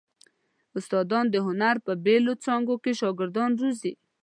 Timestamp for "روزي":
3.61-3.93